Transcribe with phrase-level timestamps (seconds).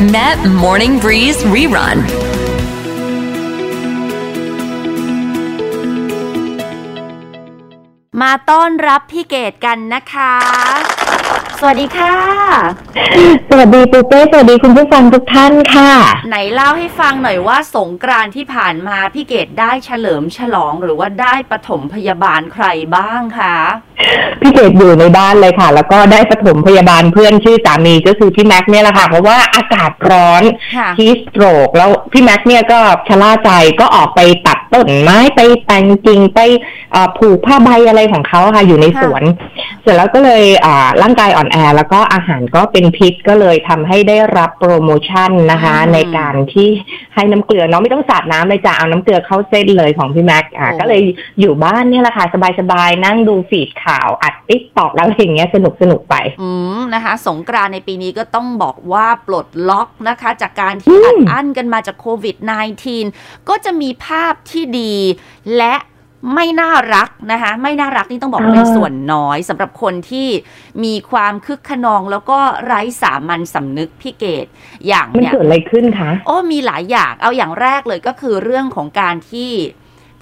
[0.00, 1.98] Met Morning Breeze Rerun
[8.20, 10.97] มาต้อนรับพี่เกดกันนะคะ
[11.60, 12.14] สวัสดีค่ะ
[13.50, 15.92] สวัสดีปูเป้สวัสดีคุณผู้ฟังทุกท่านค่ะ
[16.28, 23.56] ไหนเล่าให้ฟังหน่อยว่าสงกรานต์ที่ผ่านมาพี่เกดได้เฉลิมฉลองหรือว่าได้ปฐมพยาบาลใครบ้างคะ
[24.40, 30.42] พี่เกดอยู่ในบ้านเลยค่ะ แล้วก็ได้ปฐมพยาบาลเพื่อนชื่อสามีก็คือพี่แม็กซ์เนี่ยแหละค่ะเพราะว่าอากาศร้อน
[30.76, 32.78] ค่ะฮีสโตรกแล้วพี่แม็กซ์เนี่ยก็
[33.08, 33.50] ชะล่าใจ
[33.80, 36.40] ก็ออกไปตัดต้นไม้ไปแต่งกิ่งไป
[36.92, 39.22] เอ่อผูกผ้าใบอะไรของเขาค่ะอยู่ในสวน
[39.67, 46.68] เส ร็จแล้วก็เลยอ่าร่างกายอ่อนแอแล้วก็อาหารก็เป็นพิษก็เลยทำให้ได้รับโปรโมชั่นนะคะอืมในการที่
[47.14, 51.02] ให้น้ำเกลือเนาะไม่ต้องสาดน้ำเลยจ้ะเอาน้ำเกลือเข้าเส้นเลยของพี่แม็กซ์อะโอ้ก็เลย
[51.40, 52.24] อยู่บ้านเนี่ยแหละค่ะ
[52.60, 62.36] สบายๆนั่งดูฟีดข่าวอัดติ๊กตอกแล้วอย่างเงี้ยสนุกสนุกๆไป อืมนะคะ สงกรานต์ในปีนี้ก็ต้องบอกว่าปลดล็อกนะคะ จากการที่อืมอัดอั้นกันมาจากโควิด
[62.92, 64.94] -19 ก็จะมีภาพที่ดี
[65.56, 65.74] และ
[66.34, 70.28] ไม่น่ารักนะคะไม่น่ารักนี่ต้องบอกว่าเป็นส่วนน้อยสำหรับคนที่
[70.84, 74.46] มีความคึกขนองแล้วก็ไร้สามัญสำนึกพี่เกด
[74.88, 79.50] อย่างมันเนี่ยเกิดอะไรขึ้นคะโอ้มีหลายอย่างเอาอย่างแรกเลยก็คือเรื่องของการที่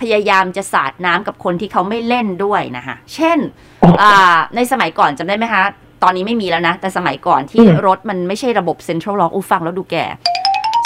[0.01, 3.39] พยายามจะสาดน้ำกับคนที่เขาไม่เล่นด้วยนะคะเช่น
[3.85, 5.63] อ๋ออ่่าในสมัยก่อนจำได้ไหมคะ
[6.03, 10.07] ตอนนี้ไม่มีแล้วนะ แต่สมัยก่อนที่อืมรถมันไม่ใช่ระบบเซ็นทรัลล็อกอูฟังแล้วดูแก่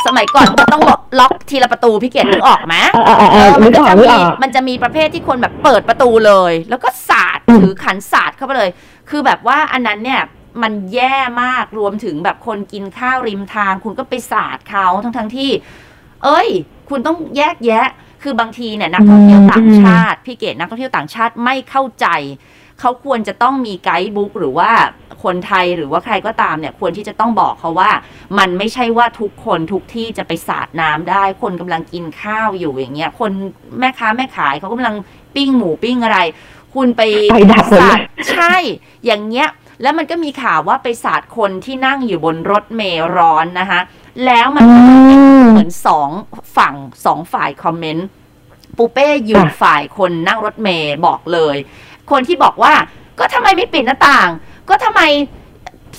[0.06, 8.70] สมัยก่อนมันต้องล็อกล็อกทีละประตูพี่เกดนึกออกไหมเออเออเอเอออนึมันกก็ออจะกนึมีกออกมันจะมีประเภทที่คนแบบเปิดประตูเลย แล้วก็สาดอืมถือขันสาดเข้าไปเลย
[9.10, 10.22] คือแบบว่าอันนั้นเนี่ย
[10.62, 15.50] มันแย่มากรวมถึงแบบคนกินข้าวริมทาง คุณก็ไปสาดเขาทั้งทั้งๆที่
[16.24, 16.48] เอ้ย
[16.88, 17.86] คุณต้องแยกแยะ
[18.22, 22.06] คือบางทีเนี่ยนักท่องเที่ยวต่างชาติ พี่เกดนักท่องเที่ยวต่างชาติไม่เข้าใจ
[22.80, 24.70] เขาควรจะต้องมีไกด์บุ๊กหรือว่า
[25.24, 27.90] คนไทยหรือว่าใครก็ตามเนี่ยควรที่จะต้องบอกเขาว่า
[28.38, 33.30] มันไม่ใช่ว่าทุกคนทุกที่จะไปสาดน้ำได้ คนกำลังกินข้าวอยู่อย่างเงี้ย คน
[33.78, 34.94] แม่ค้าแม่ขายเขากำลัง
[35.34, 36.18] ปิ้งหมูปิ้งอะไร
[36.74, 37.98] คุณไปไฟดับหมดเลยสาด
[38.30, 38.54] ใช่
[39.06, 39.48] อย่างเงี้ย
[39.82, 43.80] แล้วมันก็มีข่าวว่าไปสาดคนที่นั่งอยู่บนรถเมล์ร้อนนะคะ
[44.26, 45.20] แล้วมันก็จะเป็น
[45.52, 46.10] เหมือนสอง
[46.56, 46.74] ฝั่ง
[47.06, 48.06] สองฝ่ายคอมเมนต์
[48.76, 51.56] ปูเป้อยู่ค่ะฝ่ายคนนั่งรถเมย์บอกเลย
[52.10, 52.72] คนที่บอกว่า
[53.18, 54.28] ก็ทำไมไม่ปิดหน้าต่าง
[54.68, 55.02] ก็ทำไม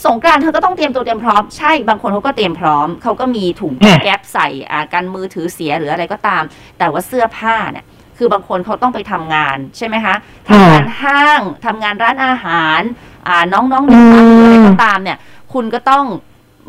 [0.06, 6.44] สงกรานต์เธอก็ต้องเตรียมตัวเตรียมพร้อมใช่บางคนเขาก็เตรียมพร้อมเขาก็มีถุงค่ะแก๊ปใส่อ่ากันมือถือเสียหรืออะไรก็ตาม
[6.80, 7.86] แต่ว่าเสื้อผ้าเนี่ย
[8.18, 10.16] คือบางคนเขาต้องไปทำงานใช่ไหมคะ
[10.48, 12.82] ทำงานห้างทำงานร้านอาหาร
[13.28, 15.18] อ่าน้องๆเด็กปั๊มหรืออะไรก็ตามเนี่ย
[15.54, 16.06] คุณก็ต้อง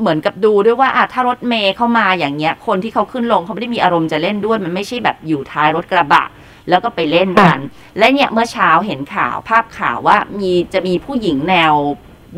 [0.00, 6.24] เหมือนกับดูด้วยว่าอะถ้ารถเมย์เข้ามาอย่างเงี้ย คนที่เขาขึ้นลงเขาไม่ได้มีอารมณ์จะเล่นด้วย มันไม่ใช่แบบอยู่ท้ายรถกระบะ
[6.68, 7.58] แล้วก็ไปเล่นกัน
[7.98, 11.74] และเนี่ยเมื่อเช้าเห็นข่าวภาพข่าวว่ามีจะมีผู้หญิงแนว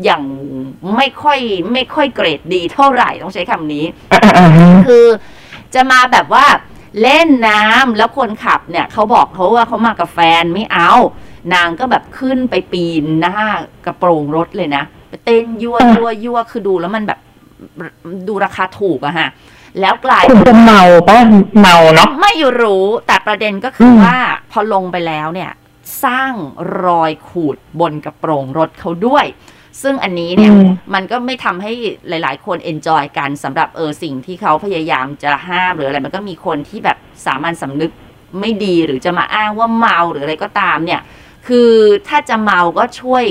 [0.03, 0.23] อย่าง
[0.97, 1.39] ไม่ค่อย
[1.73, 4.49] ไม่ค่อยเกรดดีเท่าไหร่ต้องใช้คำนี้อ่าอ่าอ่า
[4.87, 5.05] คือ
[5.73, 6.45] จะมาแบบว่า
[7.01, 10.91] เล่นน้ำแล้วคนขับเนี่ยเขาบอกเขาว่าเขามากับแฟนไม่เอา
[11.53, 13.37] นางก็แบบขึ้นไปปีนหน้า
[13.85, 17.19] กระโปรงรถเลยนะไปเต้นยั่วอะยั่วยั่วคือดูแล้วมันแบบ
[18.27, 19.29] ดูราคาถูกอะฮะ
[19.81, 21.19] แล้วกลายคุณจะเมาป่ะ
[21.61, 24.17] เมาเนาะไม่รู้ แต่ประเด็นก็คืออมว่า
[24.51, 25.51] พอลงไปแล้วเนี่ย
[26.03, 26.33] สร้าง
[26.85, 29.25] รอยขูดบนกระโปรงรถเขาด้วย
[29.81, 31.71] ซึ่งอันนี้เนี่ยอืมมันก็ไม่ทำให้
[32.09, 37.91] หลาย ๆ คน enjoy กันสำหรับเออสิ่งที่เขาพยายามจะห้ามหรืออะไรมันก็มีคนที่แบบสามัญสำนึก
[38.39, 41.01] ไม่ดีหรือจะมาอ้างว่าเมาหรืออะไรก็ตามเนี่ย
[41.47, 41.69] คือ
[42.07, 43.23] ถ้าจะเมาก็ช่วย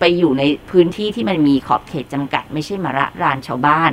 [0.00, 3.90] ไปอยู่ในพื้นที่ที่มันมีขอบเขตจำกัด ไม่ใช่มาระรานชาวบ้าน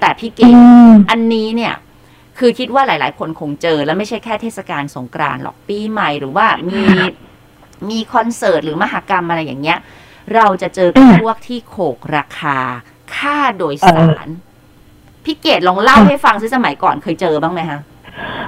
[0.00, 1.74] แต่พี่เก๋อืมอันนี้เนี่ย
[2.38, 6.82] คือคิดว่าหลาย ๆ คนคงเจอ แล้วไม่ใช่แค่เทศกาลสงกรานต์หรอกปีใหม่หรือว่ามี
[7.90, 9.78] มีคอนเสิร์ตหรือมหกรรมอะไรอย่างเงี้ย
[10.34, 12.58] เราจะเจอกับอืมพวกที่โขกราคา
[13.16, 14.28] ค่าโดยสาร
[15.24, 17.80] พี่เกดลองเล่าให้ฟังซิสมัยก่อนเคยเจอบ้างไหมคะ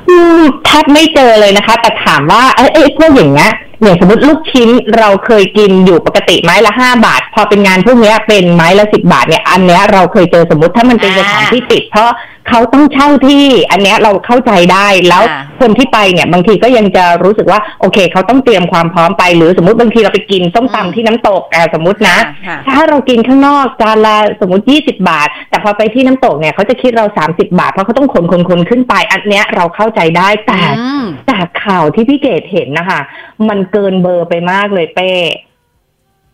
[0.08, 3.52] อืมแทบไม่เจอเลยนะคะ แต่ถามว่าเอ้ยเอ้ยพวกอย่างเงี้ย
[3.82, 12.10] อย่างสมมติลูกชิ้นเราเคยกินอยู่ปกติไม้ละห้าบาท พอเป็นงานพวกเนี้ยเป็นไม้ละสิบาทเนี่ยอันเนี้ยเราเคยเจอสมมติถ้ามันเป็นสอ่าถานที่ปิด เพราะ
[12.48, 22.16] เขาต้องเช่าที่อันเนี้ยเราเข้าใจได้แล้วอ่าคนที่ไปเนี่ยบางทีก็ยังจะรู้สึกว่าโอเค เขาต้องเตรียมความพร้อมไป หรือสมมติบางทีเราไปกินส้มอืมตำที่น้ำตกอ่าสมมตินะ
[22.46, 33.00] ค่ะถ้าเรากินข้างนอกจานละสมมติ20บาท แต่พอไปที่น้ำตกเนี่ยเขาจะคิดเรา30บาท เพราะเขาต้องขนขนขนขึ้นไป อันเนี้ยเราเข้าใจได้แต่อืมจากข่าวที่พี่เกดเห็นนะคะ
[33.48, 35.12] มันเกินเบอร์ไปมากเลยเป้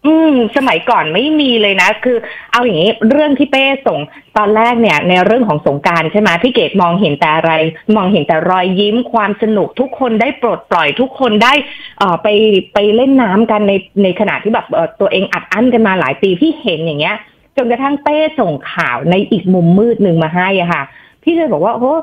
[0.06, 2.16] อืม สมัยก่อนไม่มีเลยนะ คือ
[2.52, 4.00] เอาอย่างนี้เรื่องที่เป้ส่ง
[4.36, 7.52] ตอนแรกเนี่ย ในเรื่องของสงการใช่ไหมพี่เกดมองเห็นแต่อะไร
[7.96, 11.52] มองเห็นแต่รอยยิ้มความสนุกทุกคนได้ปลดปล่อยทุกคนได้
[11.98, 12.28] เอ่อไป
[12.74, 17.16] ไปเล่นน้ำกันในในขณะที่แบบเออตัวเองอัดอั้นกันมาหลายปีพี่เห็นอย่างเงี้ย
[17.56, 20.82] จนกระทั่งเป้ส่งข่าวในอีกมุมมืดหนึ่งมาให้อะค่ะ
[21.22, 21.94] พี่เลยบอกว่าโอ้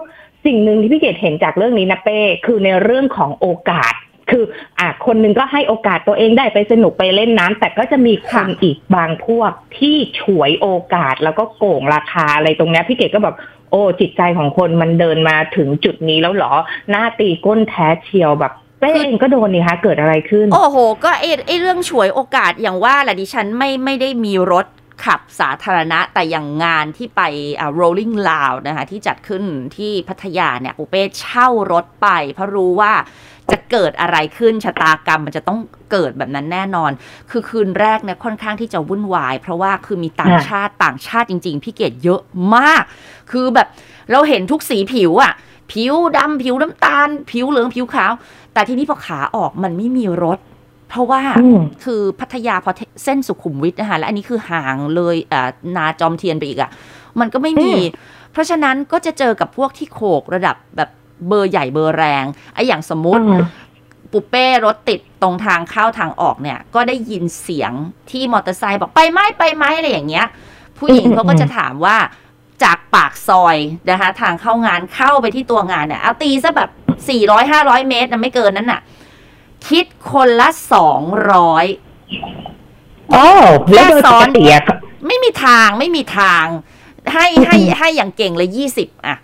[0.45, 3.93] สิ่งหนึ่งที่พี่เกดเห็นจากเรื่องนี้นะเป้คือในเรื่องของโอกาส
[4.29, 4.43] คือ
[4.79, 13.35] อะคนหนึ่งก็ให้โอกาสตัวเองได้ไปสนุกไปเล่นน้ำแต่ก็จะมีคนค่ะอีกบางพวกที่ฉวยโอกาสแล้วก็โกงราคาอะไรตรงเนี้ยพี่เกดก็แบบ
[13.71, 16.53] โอ้จิตใจของคนมันเดินมาถึงจุดนี้แล้วเหรอ
[16.89, 24.65] หน้าตีก้นแท้เชียวแบบเป้เองก็โดนนี่คะเกิดอะไรขึ้น โอ้โห ก็ไอ้ไอ้เรื่องฉวยโอกาสอย่างว่าแหละดิฉันไม่ไม่ได้มีรถ
[25.05, 27.21] ขับสาธารณะแต่อย่างงานที่ไป
[27.59, 29.43] อ่า rolling loud นะคะที่จัดขึ้น
[29.77, 32.93] ที่พัทยาเนี่ยปูเป้เช่ารถไป เพราะรู้ว่า
[33.51, 35.59] จะเกิดอะไรขึ้นชะตากรรมมันจะต้อง
[35.91, 36.91] เกิดแบบนั้นแน่นอน
[37.31, 42.21] คือคืนแรกเนี่ยค่อนข้างที่จะวุ่นวาย เพราะว่าคือมีต่างค่ะชาติต่างชาติจริง ๆ พี่เกดเยอะ
[42.55, 42.83] มาก
[43.31, 43.67] คือแบบ
[44.11, 45.33] เราเห็นทุกสีผิวอะ
[45.71, 48.13] ผิวดำผิวน้ำตาล ผิวเหลืองผิวขาว
[48.53, 50.39] แต่ทีนี้พอขาออกมันไม่มีรถ
[50.89, 52.71] เพราะว่าอืมคือพัทยาพอ
[53.03, 56.69] เส้นสุขุมวิทนะคะและอันนี้คือห่างเลยอ่านาจอมเทียนไปอีกอะ
[57.19, 57.79] มันก็ไม่มีอื
[58.11, 60.89] มเพราะฉะนั้นก็จะเจอกับพวกที่โขกระดับแบบ
[61.27, 63.41] เบอร์ใหญ่เบอร์แรงไอ้อย่างสมมติอืม
[64.11, 67.71] ปุเป้รถติดตรงทางเข้าทางออกเนี่ย ก็ได้ยินเสียง
[68.11, 70.25] ที่มอเตอร์ไซค์บอกไปไหมไปไหมอะไรอย่างเงี้ย
[70.77, 71.97] ผู้หญิงอืมเขาก็จะถามว่า
[72.63, 73.57] จากปากซอย
[73.89, 76.69] นะคะ ทางเข้างานเข้าไปที่ตัวงานเนี่ยเอาตีซะแบบ
[77.09, 78.81] สี่ร้อยห้าร้อยเมตรนะไม่เกินนั้นน่ะ
[79.67, 81.01] คิดคนละสอง
[81.31, 81.65] ร้อย
[83.09, 83.27] โอ้
[83.73, 84.63] แล้วโดยแค่ซ้ปอนกติอะ
[85.07, 86.45] ไม่มีทางไม่มีทาง
[87.13, 89.17] ให้ให้ให้อย่างเก่งเลยยี่สิบอะ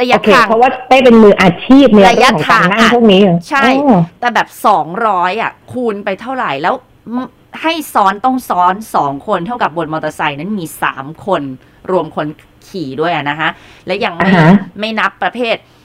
[0.00, 6.74] ระยะโอเคทางเพราะว่าเป้เป็นมืออาชีพในระเรื่ยะองของการนั่งทางอะพวกนี้ใช่โอ้แต่แบบสองร้อยอะ คูณไปเท่าไหร่แล้ว
[7.14, 7.18] ม
[7.62, 11.42] ให้ซ้อนต้องซ้อนสองคนเท่ากับบนมอเตอร์ไซค์นั้นมีสามคน
[11.90, 12.26] รวมคน
[12.68, 13.48] ขี่ด้วยอะนะคะ
[13.86, 14.50] และยังไม่อ่าฮะ
[14.80, 15.79] ไม่นับประเภทอ่า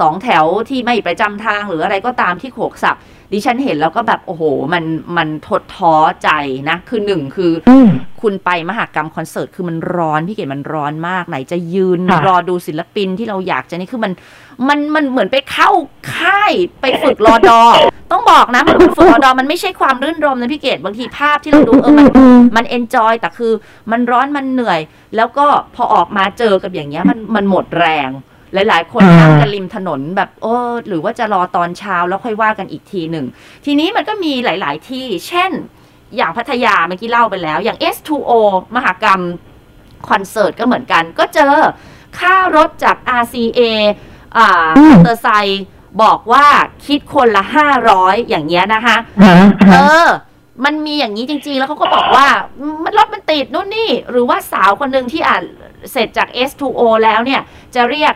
[0.00, 2.98] สองแถวที่ไม่ประจำทางหรืออะไรก็ตามที่โขกสับ
[3.32, 4.42] ดิฉันเห็นแล้วก็แบบโอ้โห
[4.72, 4.84] มัน
[5.16, 6.30] มันทดท้อใจ
[6.70, 7.88] นะ คือหนึ่งคืออืม
[8.22, 14.12] คุณไปมหากรรมคอนเสิร์ตคือมันร้อนพี่เกดมันร้อนมากไหนจะยืนค่ะรอดูศิลปินที่เราอยากจะนี่คือมัน
[14.68, 15.70] มันมันเหมือนไปเข้า
[16.14, 17.60] ค่ายไปฝึกรอดอ
[18.12, 22.06] ต้องบอกนะมันฝึกรอดอมันไม่ใช่ความรื่นรมนะพี่เกดบางทีภาพที่เราดูเออมัน
[22.38, 23.52] มมันเอนจอยแต่คือ
[23.92, 24.80] มันร้อนมันเหนื่อย
[25.16, 28.10] แล้วก็พอออกมาเจอกับอย่างเงี้ยมันมันหมดแรง
[28.54, 33.26] หลาย ๆ คนอ่านั่งกันริมถนนแบบเออหรือว่าจะรอตอนเช้าแล้วค่อยว่ากันอีกทีหนึ่ง
[33.64, 35.50] ทีนี้มันก็มีหลาย ๆ ที่ เช่น
[36.16, 38.32] อย่างพัทยาเมื่อกี้เล่าไปแล้ว อย่าง S2O
[38.76, 39.22] มหากรรม
[40.08, 41.54] คอนเสิร์ตก็เหมือนกัน ก็เจอ
[42.18, 43.60] ค่ารถจาก RCA
[44.36, 45.62] อ่าอืมมอเตอร์ไซค์
[46.02, 46.46] บอกว่า
[46.86, 47.44] คิดคนละ
[47.86, 50.08] 500อย่างเงี้ยนะคะฮะเอฮะอ
[50.64, 52.26] มันมีอย่างนี้จริง ๆ แล้วเขาก็บอกว่า
[52.84, 55.42] มันรถมันติดนู่นนี่ หรือว่าสาวคนหนึ่งที่อ่าน
[55.92, 57.40] เสร็จจาก S2O แล้วเนี่ย
[57.74, 58.14] จะเรียก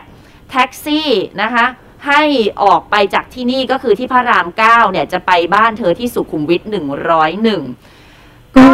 [0.51, 1.09] แท็กซี่
[1.41, 1.65] นะคะ
[2.07, 2.21] ให้
[2.63, 6.61] ออกไปจากที่นี่ก็คือที่พระราม9เนี่ยจะไปบ้านเธอที่สุขุมวิท
[7.79, 8.71] 101ก็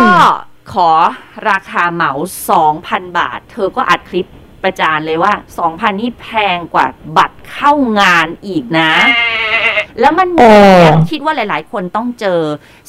[0.72, 0.90] ขอ
[1.50, 2.12] ราคาเหมา
[2.66, 4.28] 2,000บาท เธอก็อัดคลิป
[4.64, 5.34] ประจานเลยว่า
[5.66, 6.88] 2,000นี่แพงกว่า
[7.18, 8.92] บัตรเข้างานอีกนะ
[10.00, 10.52] แล้วมันโอ้
[11.12, 12.40] คิดว่าหลาย ๆ คนต้องเจอ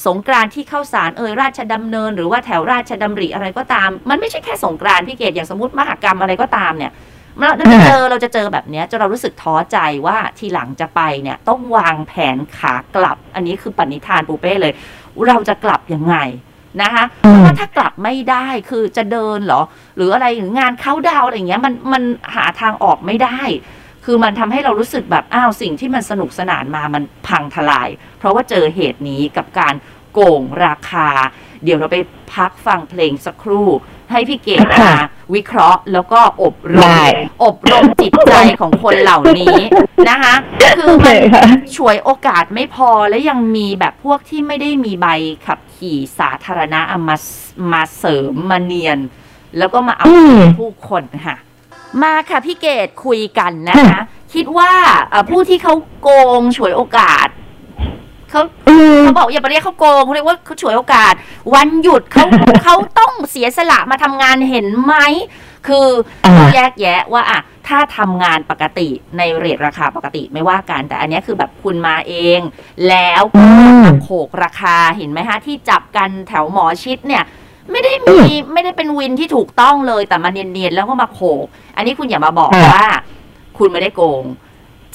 [0.05, 6.91] สงกรานต์ที่เข้าสารเอ่ยราชดำเนิน หรือว่าแถวราชดำริอะไรก็ตาม มันไม่ใช่แค่สงกรานต์พี่เกดอย่างสมมติมหากรรมอะไรก็ตามเนี่ย
[7.39, 14.73] เราเราจะเจอเราจะเจอแบบเนี้ยจนเรารู้สึกท้อใจว่าทีหลังจะไปเนี่ยต้องวางแผนขากลับ อันนี้คือปณิธานปูเป้เลย
[15.27, 16.15] เราจะกลับยังไง
[16.81, 19.61] นะคะเพอืมราะว่าถ้ากลับไม่ได้คือจะเดินเหรอ
[19.95, 22.03] หรืออะไรหรืองานเข้าดาวน์อะไรอย่างเงี้ยมันมัน
[22.35, 23.39] หาทางออกไม่ได้
[24.05, 29.75] คือมันทำให้เรารู้สึกแบบอ้าวสิ่งที่มันสนุกสนานมามันพังทลาย เพราะว่าเจอเหตุนี้กับการ
[30.13, 31.09] โกงราคา
[31.63, 31.97] เดี๋ยวเราไป
[32.33, 33.67] พักฟังเพลงสักครู่
[34.11, 34.95] ให้พี่เกดมาค่ะ
[35.35, 37.03] วิเคราะห์แล้วก็อบรมได้
[37.43, 39.57] อบรมจิตใจของคนเหล่านี้
[40.09, 40.33] นะคะ
[40.77, 41.43] คือโอเคมันค่ะ
[41.75, 45.07] ฉวยโอกาสไม่พอและยังมีแบบพวกที่ไม่ได้มีใบ
[45.45, 47.15] ขับขี่สาธารณะเอามา
[47.71, 48.99] มาเสริมมาเนียน
[49.57, 51.35] แล้วก็มาเอาอืมผู้คนค่ะ
[52.01, 54.01] มาค่ะพี่เกดคุยกันนะคะ
[54.33, 54.71] คิดว่า
[55.09, 56.09] เอ่อผู้ที่เขาโก
[56.39, 57.27] งฉวยโอกาส
[58.29, 61.13] เขาอืมเขาบอกอย่าไปเรียกเขาโกงเขาเรียกว่าเขาฉวยโอกาส
[61.53, 62.25] วันหยุดเขา
[62.63, 64.95] เขาต้องเสียสละมาทำงานเห็นไหม
[65.67, 65.87] คือ
[66.25, 72.39] อาต้องแยกแยะว่าอะถ้าทำงานปกติในเรทราคาปกติไม่ว่ากัน แต่อันเนี้ยคือแบบคุณมาเอง
[72.89, 73.47] แล้วก็อื
[73.79, 77.23] มมาโขกราคาเห็นไหมฮะที่จับกันแถวหมอชิดเนี่ย
[77.71, 78.19] ไม่ได้มี
[78.53, 82.87] ไม่ได้เป็นวินที่ถูกต้องเลยแต่มาเนียนๆแล้วก็มาโขก อันนี้คุณอย่ามาบอกอ่าว่า
[83.57, 84.23] คุณไม่ได้โกง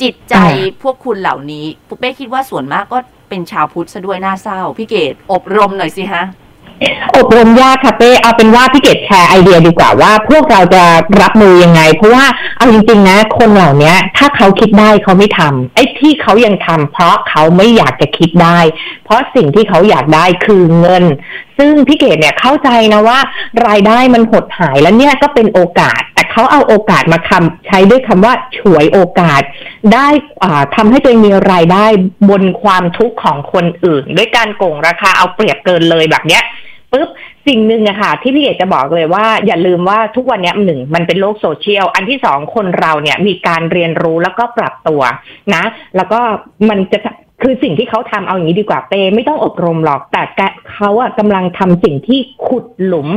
[0.03, 2.99] จิตใจอ่พวกคุณเหล่านี้ปุ๊เป้คิดว่าส่วนมากก็
[3.33, 6.25] เป็นชาวพุทธซะด้วยน่าเศร้า พี่เกดอบรมหน่อยสิฮะ
[7.17, 10.85] อบรมยากค่ะเป้เอาเป็นว่าพี่เกดแชร์ไอเดียดีกว่าว่า พวกเราจะ
[11.23, 18.59] รับมือยังไง เพราะว่าเอาจริงๆนะ คนเหล่านี้ถ้าเขาคิดได้เขาไม่ทำไอ้ที่เขายังทำเพราะเขาไม่อยากจะคิดได้
[19.05, 21.05] เพราะสิ่งที่เขาอยากได้คือเงิน
[21.59, 23.19] ซึ่งพี่เกดเนี่ยเข้าใจนะว่า
[23.67, 29.43] รายได้มันหดหายแล้วเนี่ยก็เป็นโอกาส เขาเอาโอกาสมาคำใช้ด้วยคำว่าฉวยโอกาส
[29.95, 30.09] ได้
[30.77, 31.87] ทำให้ตัวเองมีรายได้
[32.31, 36.43] บนความทุกข์ของคนอื่น ด้วยการโกงราคาเอาเปรียบเกินเลยแบบเนี้ย
[36.93, 37.09] ปุ๊บ
[37.47, 45.03] สิ่งหนึ่งอะค่ะที่พี่เอกจะบอกเลยว่าอย่าลืมว่าทุกวันนี้หนึ่งมันเป็นโลกโซเชียล อันที่สองคนเราเนี่ยมีการเรียนรู้แล้วก็ปรับตัว
[45.55, 45.65] นะ
[45.97, 46.21] แล้วก็
[46.69, 46.99] มันจะ
[47.43, 50.23] คือสิ่งที่เขาทำเอาอย่างนี้ดีกว่าเปไม่ต้องอบรมหรอกแต่
[50.73, 53.09] เขาอะกำลังทำสิ่งที่ขุดหลุม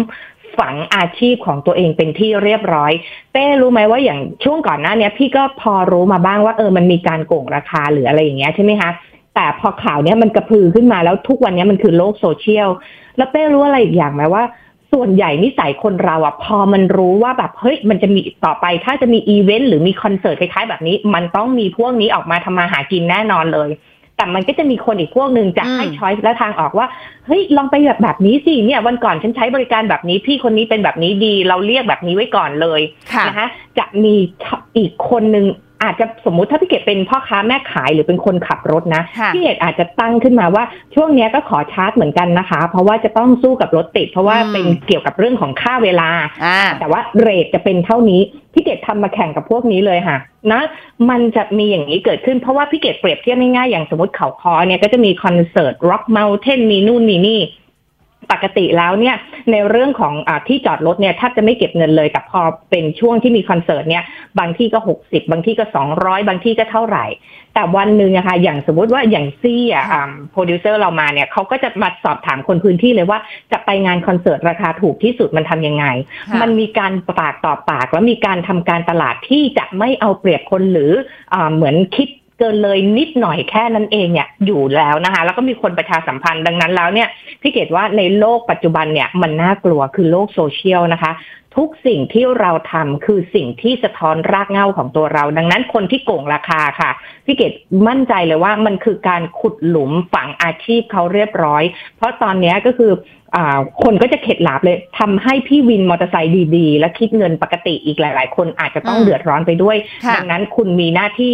[0.59, 2.91] ฝังอาชีพของตัวเองเป็นที่เรียบร้อย
[3.31, 8.89] เป้รู้ไหมว่าอย่างช่วงก่อนหน้านี้พี่ก็พอรู้มาบ้างว่าเออมันมีการโกงราคาหรืออะไรอย่างเงี้ยใช่ไหมคะ
[9.35, 12.69] แต่พอข่าวเนี้ยมันกระพือขึ้นมาแล้วทุกวันนี้มันคือโลกโซเชียล
[13.17, 14.43] แล้วเป้รู้อะไรอีกอย่างไหมว่า
[14.93, 23.69] ส่วนใหญ่นิสัยคนเราอะพอมันรู้ว่าแบบเฮ้ยมันจะมีต่อไป ถ้าจะมีอีเวนต์หรือมีคอนเสิร์ตคล้ายๆแบบนี้ มันต้องมีพวกนี้ออกมาทำมาหากินแน่นอนเลย
[24.17, 26.87] แต่มันก็จะมีคนอีกพวกหนึ่งจะให้ choice และทางออกว่า
[27.25, 32.81] เฮ้ยลองไปแบบแบบนี้สิเนี่ยวันก่อนฉันใช้บริการแบบนี้ พี่คนนี้เป็นแบบนี้ดี เราเรียกแบบนี้ไว้ก่อนเลย
[33.27, 34.15] นะคะจะมี
[34.77, 35.45] อีกคนหนึ่ง
[35.83, 39.03] อาจจะสมมุติถ้าพี่เกดเป็นพ่อค้าแม่ขายหรือเป็นคนขับรถนะ
[39.33, 40.63] พี่เกดอาจจะตั้งขึ้นมาว่า
[40.95, 46.09] ช่วงนี้ก็ขอชาร์จเหมือนกันนะคะ เพราะว่าจะต้องสู้กับรถติด เพราะว่าเป็นเกี่ยวกับเรื่องของค่าเวลา
[46.79, 48.21] แต่ว่า rate จะเป็นเท่านี้
[48.53, 50.17] พี่เกดทำมาแข่งกับพวกนี้เลยค่ะ
[50.51, 50.61] นะ
[51.09, 57.41] มันจะมีอย่างนี้เกิดขึ้นเพราะว่าพี่เกดเปรียบเทียบง่ายๆอย่างสมมติเขาค้อเนี่ยก็จะมีคอนเสิร์ต Rock Mountain มีนู่นมีนี่
[58.31, 59.15] ปกติแล้วเนี่ย
[59.51, 64.03] ในเรื่องของอที่จอดรถเนี่ยแทบจะไม่เก็บเงินเลย แต่พอเป็นช่วงที่มีคอนเสิร์ตเนี่ย
[64.39, 65.65] บางที่ก็ 60 บางที่ก็
[65.97, 67.05] 200 บางที่ก็เท่าไหร่
[67.53, 69.85] แต่วันหนึ่งอะค่ะอย่างสมมุติว่าอย่างซี่อะ
[70.31, 73.19] โปรดิวเซอร์เรามาเนี่ยเขาก็จะมาสอบถามคนพื้นที่เลยว่า
[73.51, 75.85] จะไปงานคอนเสิร์ตราคาถูกที่สุดมันทำยังไง
[76.41, 80.91] มันมีการปากต่อปาก แล้วมีการทำการตลาดที่จะไม่เอาเปรียบคนหรือ
[81.33, 87.07] อเหมือนคิด เกินเลยนิดหน่อยแค่นั้นเองเนี่ยอยู่แล้วนะคะ แล้วก็มีคนประชาสัมพันธ์ดังนั้นแล้วเนี่ย
[87.41, 91.11] พี่เกดว่าในโลกปัจจุบันเนี่ยมันน่ากลัวคือโลกโซเชียลนะคะ
[91.57, 96.91] ทุกสิ่งที่เราทำคือสิ่งที่สะท้อนรากเหง้าของตัวเรา ดังนั้นคนที่โกงราคาค่ะ
[97.25, 97.51] พี่เกด
[97.87, 101.63] มั่นใจเลยว่ามันคือการขุดหลุมฝังอาชีพเขาเรียบร้อย
[101.97, 102.91] เพราะตอนนี้ก็คือ
[103.83, 109.77] คนก็จะเข็ดหลาบเลยทำให้พี่วินมอเตอร์ไซค์ดีๆ และคิดเงินปกติอีกหลาย ๆ คนอาจจะต้องเดือดร้อนไปด้วย
[110.15, 111.33] ดังนั้นคุณมีหน้าที่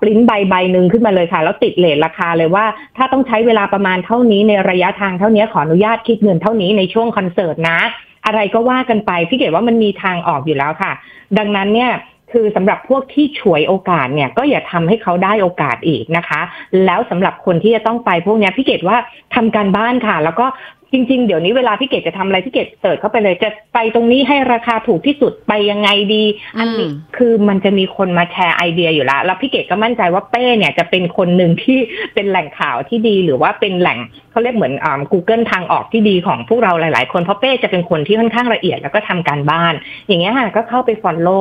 [0.00, 2.64] ปริ้นใบใบหนึ่งขึ้นมาเลยค่ะ แล้วติดเลทราคาเลยว่า
[2.96, 7.80] ถ้าต้องใช้เวลาประมาณเท่านี้ในระยะทางเท่านี้ขออนุญาตคิดเงินเท่านี้ในช่วงคอนเสิร์ตนะ
[8.26, 10.92] อะไรก็ว่ากันไปพี่เกดว่ามันมีทางออกอยู่แล้วค่ะ
[11.38, 11.92] ดังนั้นเนี่ย
[12.32, 16.40] คือสำหรับพวกที่ฉวยโอกาสเนี่ยก็อย่าทำให้เขาได้โอกาสอีกนะคะ
[16.84, 18.96] แล้วสำหรับคนที่จะต้องไปพวกนี้พี่เกดว่า
[19.34, 20.46] ทำการบ้านค่ะ แล้วก็
[20.92, 26.24] จริง ๆ เดี๋ยวนี้เวลาพี่เกดจะทำอะไรพี่เกดเสิร์ชเข้าไปเลย จะไปตรงนี้ให้ราคาถูกที่สุดไปยังไงดี
[26.58, 31.78] อันนี้คือมันจะมีคนมาแชร์ไอเดียอยู่แล้ว แล้วพี่เกดก็มั่นใจว่าเป้เนี่ยจะเป็นคนหนึ่งที่
[32.14, 33.98] เป็นแหล่งข่าวที่ดี หรือว่าเป็นแหล่ง
[34.30, 39.74] เขาเรียกเหมือนอ่า Google ทางออกที่ดีของพวกเราหลาย ๆ คนเพราะเป้จะเป็นคนที่ค่อนข้างละเอียดแล้วก็ทำการบ้าน
[40.06, 41.38] อย่างเงี้ยค่ะก็เข้าไปฟอลโล่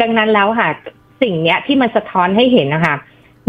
[0.00, 0.68] ดังนั้นแล้วค่ะ
[1.22, 2.96] สิ่งเนี้ยที่มันสะท้อนให้เห็นนะคะ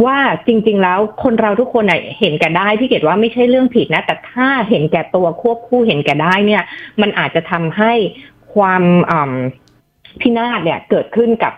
[0.06, 1.84] ว่าจริง ๆ แล้วคนเราทุกคน
[2.20, 6.64] เห็นแก่ได้พี่เกดว่าไม่ใช่เรื่องผิดนะ แต่ถ้าเห็นแก่ตัวควบคู่เห็นแก่ได้เนี่ย
[7.02, 7.94] มันอาจจะทำให้
[8.54, 8.84] ความ
[10.22, 11.54] พินาศเนี่ยเกิดขึ้นกับ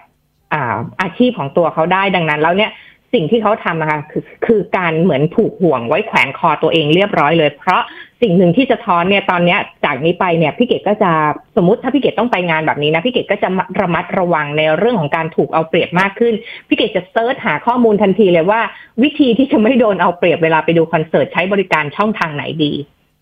[0.54, 2.72] อาอาชีพของตัวเขาได้ดังนั้นแล้วเนี่ย
[3.14, 7.82] สิ่งที่เขาทำนะคะคือคือการเหมือนผูกห่วงไว้แขวนคอตัวเองเรียบร้อยเลย เพราะ
[8.22, 11.12] สิ่งหนึ่งที่จะท้อนเนี่ยตอนเนี้ยจากนี้ไปเนี่ยพี่เกดก็จะ
[11.56, 13.50] สมมติถ้าพี่เกดต้องไปงานแบบนี้นะพี่เกดก็จะ
[13.82, 16.34] ระมัดระวังในเรื่องของการถูกเอาเปรียบมากขึ้น
[16.68, 18.62] พี่เกดจะเซิร์ชหาข้อมูลทันทีเลยว่า
[19.04, 22.74] วิธีที่จะไม่โดนเอาเปรียบเวลาไปดูคอนเสิร์ตใช้บริการช่องทางไหนดี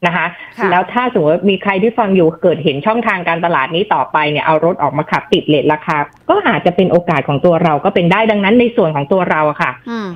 [0.06, 0.26] นะคะ
[0.72, 5.98] แล้วถ้าสมมติมีใครที่ฟังอยู่เกิดเห็นช่องทางการตลาดนี้ต่อไปเนี่ยเอารถออกมาขับติดเลทราคา
[6.30, 9.72] ก็อาจจะเป็นโอกาสของตัวเราก็เป็นได้ดังนั้นในส่วนของตัวเราค่ะ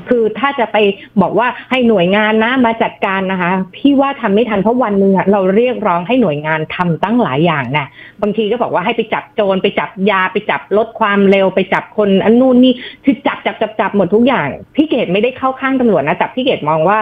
[0.10, 0.78] คือถ้าจะไป
[1.22, 7.88] บอกว่าให้หน่วยงานนะมาจัดการนะคะพี่ว่าทำไม่ทันเพราะวันหนึ่งเราเรียกร้องให้หน่วยงานทำตั้งหลายอย่างนะ
[8.22, 12.74] บางทีก็บอกว่าให้ไปจับโจรไปจับยาไปจับลดความเร็วไปจับคนอันนู่นนี่
[13.06, 16.98] คือจับจับจับจับหมดทุกอย่างพี่เกดไม่ได้เข้าข้างตำรวจนะแต่พี่เกดมองว่า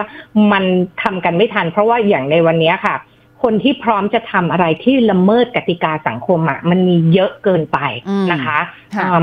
[0.52, 0.64] มัน
[1.02, 2.96] ทำกันไม่ทัน เพราะว่าอย่างในวันนี้ค่ะ
[3.42, 7.78] คนที่พร้อมจะทำอะไรที่ละเมิดกติกาสังคมอะมันมีเยอะเกินไป
[8.32, 8.58] นะคะ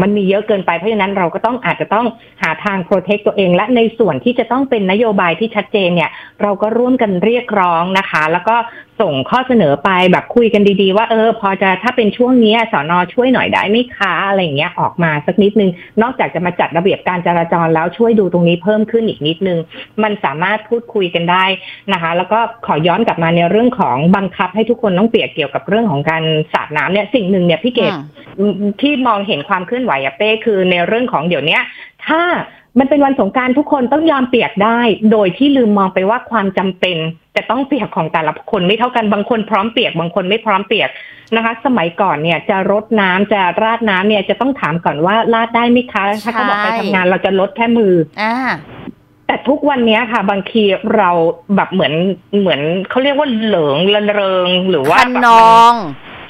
[0.01, 2.05] มันมีเยอะเกินไปเพราะฉะนั้นเราก็ต้องอาจจะต้อง
[2.41, 8.55] หาทางโปรเทคตัวเอง และในส่วนที่จะต้องเป็นนโยบายที่ชัดเจนเนี่ย เราก็ร่วมกันเรียกร้องนะคะ แล้วก็
[9.01, 19.59] ส่งข้อเสนอไปแบบคุยกันดีๆ ว่าเออ พอจะถ้าเป็นช่วงนี้สอนอช่วยหน่อยได้ไหมคะอะไรอย่างเงี้ยออกมาสักนิดนึง นอกจากจะมาจัดระเบียบการจราจรแล้วช่วยดูตรงนี้เพิ่มขึ้นอีกนิดนึง
[20.03, 21.45] มันสามารถพูดคุยกันได้
[21.93, 26.23] นะคะ แล้วก็ขอย้อนกลับมาในเรื่องของบังคับให้ทุกคนต้องเปียกเกี่ยวกับเรื่องของการ
[26.53, 27.93] สาดน้ำเนี่ยสิ่งหนึ่งเนี่ยพี่เกด
[28.39, 31.61] อืมที่มองเห็นความเคลื่อนไหวอะเป้คือในเรื่องของเดี๋ยวเนี้ย
[32.07, 32.21] ถ้า
[32.79, 34.79] มันเป็นวันสงกรารทุกคนต้องยอมเปียกได้
[35.11, 36.97] โดยที่ลืมมองไปว่าความจำเป็น
[37.37, 40.89] จะต้องเปียกของแต่ละคนไม่เท่ากันบางคนพร้อมเปียกบางคนไม่พร้อมเปียก
[41.35, 48.35] นะคะ สมัยก่อนเนี่ยจะรดน้ำจะราดน้ำเนี่ยจะต้องถามก่อนว่าราดได้ไหมคะ ถ้าเขาบอกไปทำงานเราจะลดแค่มืออ่า
[49.27, 50.63] แต่ทุกวันเนี้ยค่ะ บางที
[50.95, 51.09] เรา
[51.55, 51.93] แบบเหมือน
[52.39, 55.73] เหมือนเขาเรียกว่าเหลิงระเริงหรือว่าคันแบบนมันอง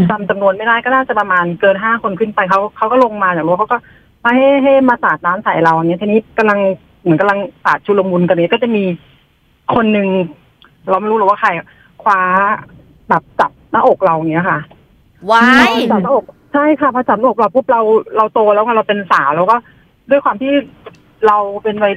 [0.09, 3.77] จำจำนวนไม่ได้ก็น่าจะประมาณเกินห้าคนขึ้นไปเขาเขาก็ลงมาจากรถเขาก็
[4.23, 6.59] มาให้ให้มาสาดน้ำใส่เราอย่างเงี้ยทีนี้กำลัง
[7.01, 8.83] เหมือนกำลังสาดชุลมุนกันนี้ก็จะมี
[9.75, 10.07] คนหนึ่ง
[10.89, 11.49] เราไม่รู้หรอกว่าใคร
[12.03, 12.21] คว้า
[13.09, 14.59] แบบจับหน้าอกเราอย่างเงี้ยค่ะ
[15.31, 17.81] ว้ายจับหน้าอกใช่ค่ะพอจับหน้าอกเราปุ๊บเรา
[18.17, 19.55] เราโตแล้วไงเราเป็นสาวแล้วก็
[20.09, 20.53] ด้วยความที่
[21.27, 21.93] เราเป็นวัย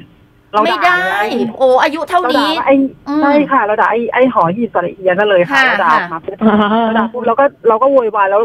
[0.52, 2.74] เราไม่ด่าได้ไอ้โอ้อายุเท่าเราด่านี้ว่าไอ้
[3.08, 8.42] อืมใช่ค่ะ เราด่าไอ้ไอ้หอหีบสระเอียนั่นเลยค่ะค่ะเราด่าค่ะมาปุ๊บเราด่าปุ๊บเราก็เราก็โวยวายแล้ว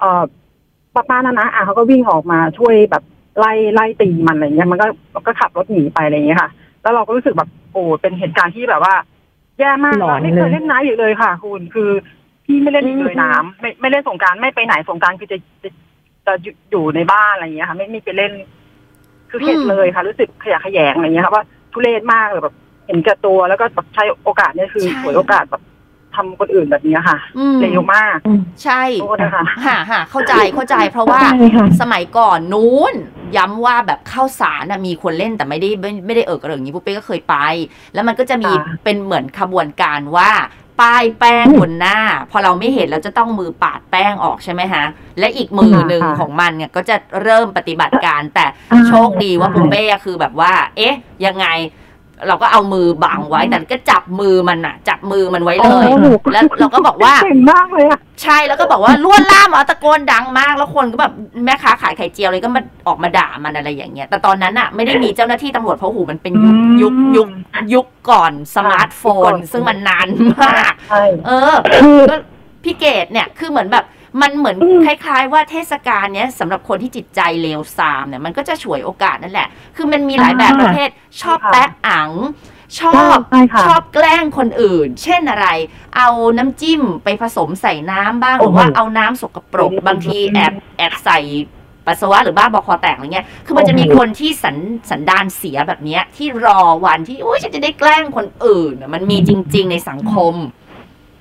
[0.00, 0.22] เอ่อ
[0.94, 3.02] ป้าป้านะนะอะเขาก็วิ่งออกมาช่วยแบบ
[3.38, 6.50] ไล่ไล่ตีมันอะไรเงี้ยมันก็มันก็ขับรถหนีไปอะไรเงี้ยค่ะ
[6.82, 8.94] แล้วเราก็รู้สึกแบบโอ้เป็นเหตุการณ์ที่แบบว่า
[9.58, 11.90] แย่มากหลอนไม่เคเลยยเล่นน้ำอีกเลยค่ะ คุณคือ
[12.44, 15.70] พี่ไม่เล่นอีกเลยอืมน้ำไม่ไม่เล่นสงกรารไม่ไปไหนสงกรารคือจะจะ
[16.26, 18.32] จะอยู่อยู่ในบ้านอะไรเงี้ยค่ะ ไม่ไม่ไปเล่น
[19.32, 22.54] คือเข็ดเลยค่ะ รู้สึกขยะแขยงอะไรเงี้ยค่ะว่าทุเรศมากเลยแบบ
[22.86, 25.62] เห็นแก่ตัวแล้วก็แบบใช้โอกาสเนี่ยคือใช่ฉวยโอกาสแบบ
[26.14, 28.16] ทำคนอื่นแบบเนี้ยค่ะอืมเร็วมาก
[28.64, 32.94] ใช่โทษนะคะค่ะค่ะเข้าใจเข้าใจเพราะว่าใช่ค่ะสมัยก่อนนู้น
[33.36, 37.36] ย้ำว่าแบบข้าวสารน่ะมีคนเล่นแต่ไม่ได้ไม่ไม่ได้เอิกกระเริงอย่างนี้ปุ๊บเป้ก็เคยไป
[37.94, 40.30] แล้วมันก็จะมีค่ะเป็นเหมือนขบวนการว่า
[40.82, 41.98] ป้ายแป้งบนหน้า
[42.30, 44.84] พอเราไม่เห็นเราจะต้องมือปาดแป้งออกใช่ไหมฮะ
[45.18, 50.94] และอีกมือหนึ่งค่ะของมันเนี่ยก็จะเริ่มปฏิบัติการแต่อ่าโชคดีว่าใช่ปุ๊เป้คือแบบว่า เอ๊ะ
[51.26, 51.46] ยังไง
[52.28, 61.12] เราก็เอามือบังไว้แต่ก็จับมือมันอะจับมือมันไว้เลยโอ้โหแล้วเราก็บอกว่าเก่งมากเลยอะใช่แล้วก็บอกว่าลวนล่ามเอาตะโกนดังมาก แล้วคนก็แบบ
[61.44, 67.28] แม่ค้าขายไข่เจียวเลยก็มาออกมาด่ามันอะไรอย่างเงี้ยแต่ตอนนั้นอะไม่ได้มีเจ้าหน้าที่ตำรวจเพราะหูมันเป็นยุคยุคยุค
[67.74, 70.08] ยุคก่อนสมาร์ทโฟน ซึ่งมันนาน
[70.42, 71.52] มากใช่เออ
[72.10, 72.16] ก็
[72.64, 73.84] พี่เกดเนี่ยคือเหมือนแบบ
[74.20, 80.88] มันเหมือนคล้ายๆ ว่าเทศกาลเนี้ยสำหรับคนที่จิตใจเลวทรามเนี่ยมันก็จะฉวยโอกาสนั่นแหละ คือมันมีหลายแบบอ่าประเภท
[81.22, 82.10] ชอบแตะอัง
[82.80, 85.46] ชอบใช่ค่ะชอบแกล้งคนอื่น เช่นอะไร
[85.96, 91.18] เอาน้ำจิ้มไปผสมใส่น้ำบ้างหโอ้รือโหว่าเอาน้ำสกปรกอืมบางทีแอบแอบใส่
[91.86, 94.56] ปัสสาวะหรือบ้าบอคอแตกอะไรเงี้ย คือมันจะมีคนที่สัน
[94.90, 100.34] สันดานเสียแบบเนี้ยที่รอวันที่โอ้ยฉันจะได้แกล้งคนอื่นน่ะมันมีจริง ๆ ในสังคม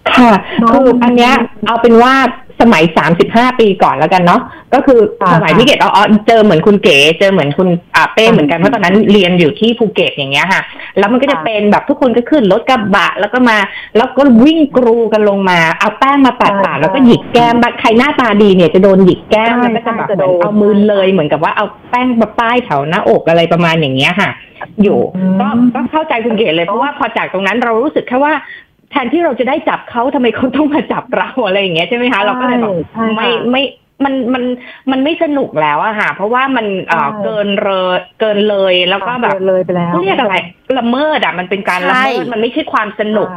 [0.10, 1.34] ค่ะน้องคืออันเนี้ย
[1.68, 2.14] เอาเป็นว่า
[2.62, 4.42] สมัยสามสิบห้าปีก่อนแล้วกันเนาะ
[4.74, 10.62] ก็คือค่ะสมัยพี่เกดอ๋อเจอเหมือนคุณเก๋เจอเหมือนคุณอ่าเป้ค่ะเหมือนกันเพราะตอนนั้นเรียนอยู่ที่ภูเก็ตอย่างเงี้ยค่ะ
[10.98, 13.58] แล้วมันก็จะค่ะเป็นแบบทุกคนก็ขึ้นรถกระบะแล้วก็มา
[13.98, 24.30] แล้วก็วิ่งกรูกันลงมา เอาแป้งมาปัดใช่ปาดแล้วก็หยิกแก้มใครหน้าตาดีเนี่ยจะโดนหยิกแก้มใช่แล้วก็จะแบบใช่จะเหมือนโดนเอามือเลยเหมือนกับว่าเอาแป้งมาป้ายแถวหน้าอกอะไรประมาณอย่างเงี้ยค่ะ
[24.84, 28.34] อยู่อืมก็ก็เข้าใจคุณเก๋เลยเพราะว่าพอจากตรงนั้นเรารู้สึกแค่ว่า
[28.92, 33.64] แทนที่เราจะได้จับเขาทำไมเขาต้องมาจับเราอะไรอย่างเงี้ยใช่ไหมคะเราก็เลยแบบใช่ค่ะไม่ไม่
[34.04, 34.44] มันมัน
[34.92, 40.36] มันไม่สนุกแล้วอะค่ะ เพราะว่ามันเอ่อใช่เกินเลยเกินเลยแล้วก็แบบเกินเลยไปแล้วเขาเรียกอะไร
[40.80, 43.30] ละเมิดอะมันเป็นการละเมิดใช่มันไม่ใช่ความสนุก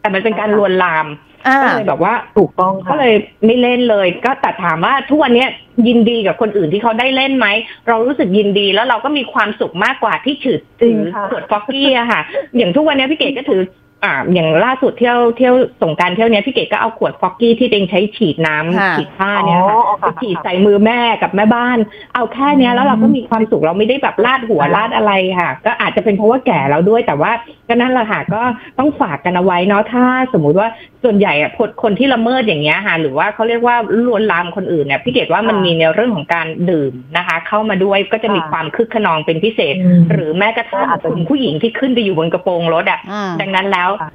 [0.00, 1.06] แต่มันเป็นการลวนลาม
[1.48, 3.14] อ่าก็เลยแบบว่าถูกต้องค่ะก็เลย
[3.46, 5.48] ไม่เล่นเลย ก็แต่ถามว่าทุกวันเนี้ย
[5.86, 7.46] ยินดีกับคนอื่นที่เขาได้เล่นไหม
[7.88, 12.20] เรารู้สึกยินดีแล้วเราก็มีความสุขมากกว่าที่ถือจริถืงอค่ะขวดฟอกกี้อะค่ะ
[12.56, 13.60] อย่างทุกวันเนี้ยพี่เกดก็ถือ
[14.06, 21.78] อ่าอย่างล่าสุดเที่ยวเที่ยวสงกรารเที่ยวเนี้ยพี่เกดก็เอาขวดฟอกกี้ที่ตัวเองใช้ฉีดน้ำค่ะฉีดผ้าเนี่ยค่ะอ๋อไปค่ะฉีดใส่มือแม่กับแม่บ้าน
[22.14, 27.32] เอาแค่เนี้ยแล้วเราก็มีความสุขเราไม่ได้แบบลาดหัวลาดอะไรค่ะ ก็อาจจะเป็นเพราะว่าแก่แล้วด้วยแต่ว่า
[27.68, 28.42] ก็นั่นแหละค่ะก็
[28.78, 30.68] ต้องฝากกันเอาไว้เนาะถ้าสมมุติว่า
[31.04, 33.76] ส่วนใหญ่อะคนคนที่ละเมิดอย่างเงี้ยค่ะหรือว่าเขาเรียกว่า
[34.06, 44.10] ลวนลามคนอื่นเนี่ยพี่เกดว่ามันค่ะมีในเรื่องของการดื่มนะคะ เข้ามาด้วยก็จะมีค่ะความคึกขนองเป็นพิเศษอืมหรือแม้กระทั่งอาจจะคุณผู้หญิงที่ขึ้นไปอยู่บนกระโปรงรถอะอืมดังนั้นแล้วค่ะ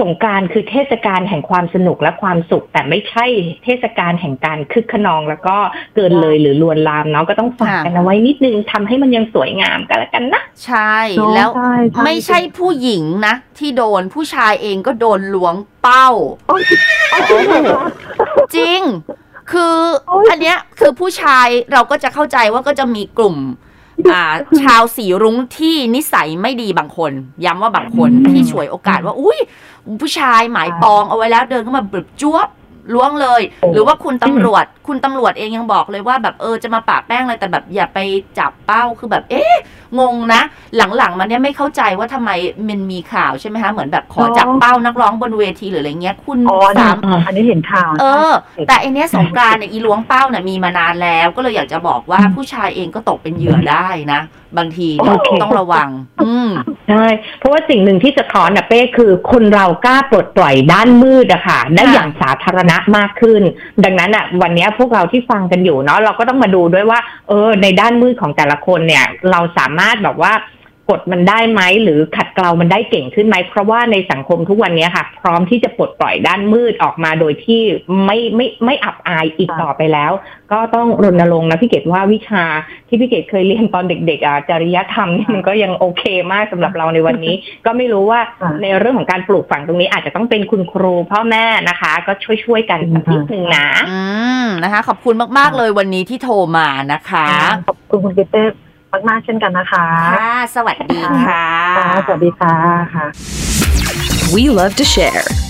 [0.00, 3.24] สงกรารคือเทศกาลแห่งความสนุกและความสุข แต่ไม่ใช่
[3.64, 5.56] เทศกาลแห่งการคึกขนองแล้วก็
[5.94, 16.08] เกินเลยหรือลวนลามเนาะก็ต้องฝากค่ะกันเอาไว้นิดนึงทำให้มันยังสวยงามกันแล้วกันนะ ใช่เนอะแล้วใช่ใช่ไม่ใช่ผู้หญิงนะ ที่โดนผู้ชายเองก็โดนล้วงเป้า
[18.56, 18.80] จริง
[19.52, 19.76] คือ
[20.08, 23.78] โอ๊ยอันเนี้ยคือผู้ชายเราก็จะเข้าใจว่าก็จะมีกลุ่มอ่า
[24.62, 27.12] ชาวสีรุ้งที่นิสัยไม่ดีบางคน
[27.44, 29.38] ย้ำว่าบางคนอืมที่ฉวยโอกาสว่า อุ้ย
[30.00, 32.48] ผู้ชายหมายปองเอาไว้แล้วเดินเข้ามาแบบจ้วบ
[32.94, 37.98] ล้วงเลย หรือว่าคุณตำรวจ คุณตำรวจเองยังบอกเลยว่าแบบเออจะมาปะแป้งอะไรแต่แบบอย่าไป
[38.38, 39.54] จับเป้าคือแบบ เอ๊ะ
[39.98, 40.42] งงนะ
[40.76, 42.30] หลังๆมันเนี่ยไม่เข้าใจว่าทำไม
[42.68, 48.32] มันมีข่าวใช่ไหมคะเหมือนแบบขอจับเป้านักร้องบนเวทีหรืออะไรเงี้ย คุณอ๋ออันนี้สามอันนี้เห็นข่าว เออ
[48.68, 54.20] แต่อันเนี้ยสงกรานต์เนี่ยอีล้วงเป้าเนี่ยมีมานานแล้วก็เลยอยากจะบอกว่าผู้ชายเองก็ตกเป็นเหยื่อได้นะ
[54.58, 55.88] บางทีเนี่ยโอเคต้องระวัง
[56.24, 56.50] อืม
[56.88, 57.06] ใช่
[57.38, 63.42] เพราะว่าสิ่งหนึ่งที่สะท้อนนะเป้คือคนเรากล้าปลดปล่อยด้านมืดอะค่ะได้ค่ะอย่างสาธารณะมากขึ้น
[63.84, 70.32] ดังนั้นอะวันเนี้ยพวกเราที่ฟังกันอยู่เนาะเราก็ต้องมาดูด้วยว่า เออ ในด้านมืดของแต่ละคนเนี่ย เราสามารถแบบว่า
[70.90, 77.62] กดมันได้ไหมหรือขัดเกลามันได้เก่งขึ้นไหมเพราะว่าในสังคมทุกวันเนี้ยค่ะ พร้อมที่จะปลดปล่อยด้านมืดออกมาโดยที่
[78.04, 80.12] ไม่ไม่ไม่อับอายอีกค่ะต่อไปแล้ว
[80.52, 82.44] ก็ต้องรณรงค์นะพี่เกดว่าวิชา
[82.88, 87.34] ที่พี่เกดเคยเรียนตอนเด็กๆอะจริยธรรมนี่มันก็ยังโอเคมากสำหรับเราในวันนี้
[87.66, 92.12] ก็ไม่รู้ว่าค่ะในเรื่องของการปลูกฝังตรงนี้อาจจะต้องเป็นคุณครูพ่อแม่นะคะ ก็
[92.44, 94.00] ช่วยๆกันสักนิดนึงนะอื
[94.44, 97.26] มนะคะ ขอบคุณมากๆเลยวันนี้ที่โทรมานะคะ
[97.68, 98.44] ขอบคุณคุณเกเต้
[99.08, 99.86] มากๆเช่นกันนะคะ
[100.18, 101.44] ค่ะสวัสดีค่ะ
[101.78, 102.54] ค่ะสวัสดีค่ะ
[102.94, 103.06] ค่ะ
[104.34, 105.49] We love to share.